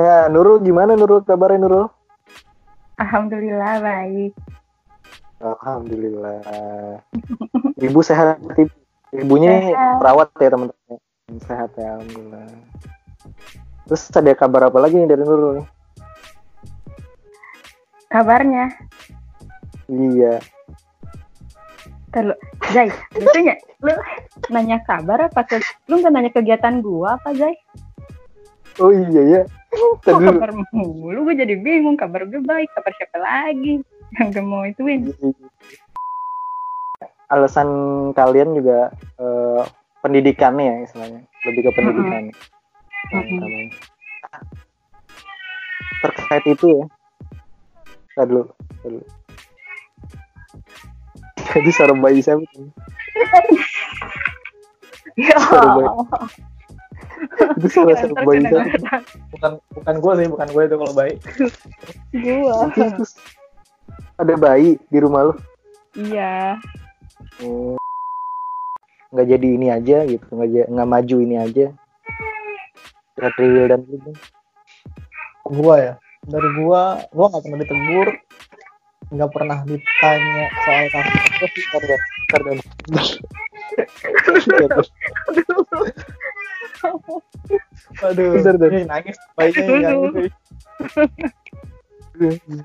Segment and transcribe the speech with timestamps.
[0.00, 1.92] Nah, Nurul gimana Nurul kabarnya Nurul?
[2.96, 4.32] Alhamdulillah baik.
[5.44, 6.40] Alhamdulillah.
[7.84, 8.72] Ibu sehat ibu.
[9.12, 9.98] Ibunya Sehat.
[10.00, 10.96] perawat ya teman-teman.
[11.44, 12.48] Sehat ya alhamdulillah.
[13.90, 15.68] Terus ada kabar apa lagi nih dari Nurul?
[18.08, 18.72] Kabarnya?
[19.90, 20.40] Iya.
[22.10, 22.38] Terus,
[22.72, 23.54] Zai, biasanya
[23.84, 23.92] lu
[24.48, 25.60] nanya kabar apa ke
[25.92, 27.52] lu nggak nanya kegiatan gua apa Zai?
[28.80, 29.42] Oh iya ya.
[30.04, 33.78] Kok kabar mulu gue jadi bingung kabar gue baik kabar siapa lagi
[34.18, 35.10] yang gue mau ituin
[37.30, 37.70] Alasan
[38.10, 38.90] kalian juga
[39.22, 39.62] eh,
[40.02, 41.22] pendidikannya ya istilahnya.
[41.46, 42.26] Lebih ke pendidikan.
[43.14, 43.38] yang Mm-mm.
[43.38, 43.70] utamanya.
[46.02, 46.84] Terkait itu ya.
[48.18, 48.50] Tadi dulu.
[48.82, 49.02] Dulu.
[51.54, 52.42] Jadi suara bayi saya
[55.14, 55.88] ya Suara bayi.
[57.60, 58.50] Itu suara suara Ntar bayi saya.
[58.50, 61.16] kedengeran bukan bukan gue sih bukan gue itu kalau baik
[62.16, 62.56] gua.
[62.74, 63.12] Terus
[64.20, 65.34] ada bayi di rumah lu?
[65.96, 66.60] Iya.
[67.44, 67.76] Oh.
[69.10, 71.66] nggak jadi ini aja gitu nggak nggak maju ini aja.
[73.18, 74.10] Real dan gitu.
[75.50, 75.94] Gua ya?
[76.24, 78.08] Dari gua gua nggak pernah ditegur.
[79.10, 81.18] Nggak pernah ditanya soal kasus.
[81.40, 82.58] Terus, ntar deh,
[86.80, 86.92] deh.
[88.06, 88.70] aduh Bentar, bentar.
[88.72, 90.10] Ih, nangis bayinya Aduh.
[90.14, 90.32] nangis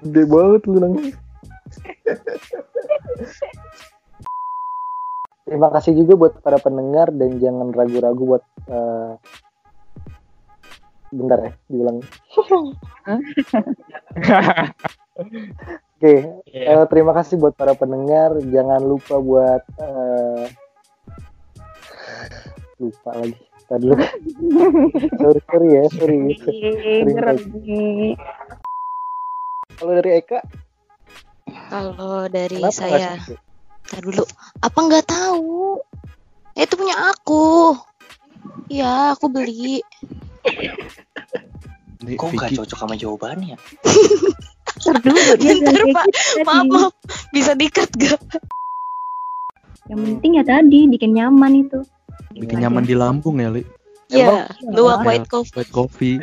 [0.04, 1.16] gede banget lu nangis
[5.46, 9.14] Terima kasih juga buat para pendengar dan jangan ragu-ragu buat eh,
[11.14, 12.02] bentar ya diulang.
[15.96, 16.14] Oke,
[16.50, 16.82] Iya.
[16.82, 18.36] Eh, terima kasih buat para pendengar.
[18.42, 20.46] Jangan lupa buat eh,
[22.82, 23.38] lupa lagi.
[23.66, 23.98] Tadi dulu.
[25.20, 26.18] sorry, sorry ya, sorry.
[29.76, 30.40] Kalau dari Eka,
[31.70, 33.18] Kalau dari kenapa saya?
[33.86, 34.24] Ntar dulu.
[34.62, 35.82] Apa nggak tahu?
[36.56, 37.76] Eh, Itu punya aku.
[38.70, 39.82] Iya, aku beli.
[42.06, 43.58] Kok nggak cocok sama jawabannya?
[44.86, 46.06] Ntar dulu dia Bentar, Pak.
[46.06, 46.46] tadi.
[46.46, 46.94] Maaf, maaf.
[47.34, 48.22] Bisa dikat gak?
[49.90, 51.82] Yang penting ya tadi bikin nyaman itu.
[52.36, 53.64] Bikin nyaman di Lampung ya, Li.
[54.08, 55.54] Iya, luwak Ya, white coffee.
[55.56, 56.16] White coffee.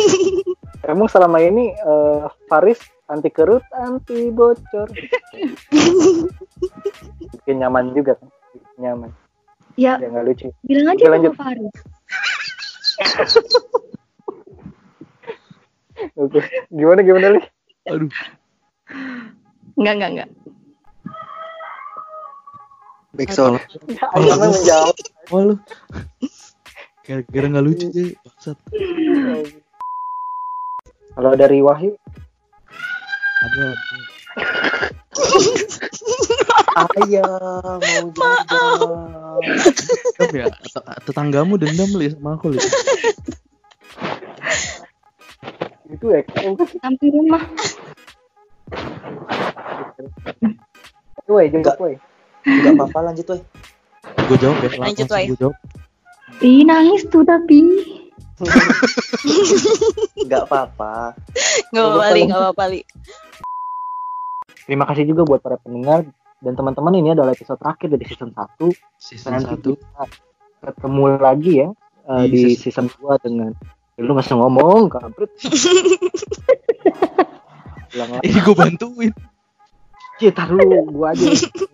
[0.84, 4.84] Emang selama ini eh, Faris anti kerut, anti bocor.
[7.34, 8.28] Bikin nyaman juga kan?
[8.50, 9.10] Bikin nyaman.
[9.74, 10.46] Ya Ya nggak lucu.
[10.62, 11.32] bilang aja lanjut.
[11.32, 11.74] sama Faris.
[16.16, 16.40] Oke.
[16.70, 17.40] Gimana gimana Li?
[17.86, 18.10] Aduh,
[19.74, 20.28] Enggak enggak enggak.
[23.14, 23.62] Backsound.
[24.18, 24.96] Ayo menjawab.
[25.30, 25.54] oh lu.
[27.04, 28.58] Kira-kira nggak lucu deh, bangsat.
[31.14, 31.94] Kalau dari Wahyu,
[33.44, 33.66] Ada.
[37.04, 37.28] Ayah
[37.78, 39.40] mau jajan.
[40.18, 42.58] Dendam ya, Tet- tetanggamu dendam li sama aku li.
[45.86, 46.34] itu Eka.
[46.82, 47.42] Sampai rumah.
[51.30, 51.94] Woi, jawab woi.
[52.44, 53.40] Enggak apa-apa lanjut woi.
[54.24, 55.24] Gue jawab ya, Lanjut, Wai.
[55.28, 55.56] gue jawab.
[56.40, 57.60] Ih nangis tuh tapi.
[60.24, 61.14] Enggak apa-apa.
[61.70, 62.20] Nggak apa-apa, Li.
[62.26, 62.80] Nggak apa-apa, Li.
[64.64, 66.08] Terima kasih juga buat para pendengar
[66.40, 68.72] dan teman-teman ini adalah episode terakhir dari season 1.
[68.96, 69.76] Season Nanti 1.
[69.76, 70.04] kita
[70.64, 71.68] ketemu lagi ya
[72.08, 73.50] eh, Di di season- season 2 dengan
[73.94, 75.30] lu nggak usah ngomong kampret.
[78.26, 79.12] Ini gue bantuin.
[80.18, 81.30] Cih, tar lu gua aja.